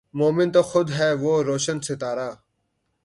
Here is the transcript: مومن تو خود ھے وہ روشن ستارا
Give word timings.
مومن 0.17 0.47
تو 0.53 0.61
خود 0.69 0.87
ھے 0.97 1.09
وہ 1.23 1.33
روشن 1.49 1.77
ستارا 1.87 2.29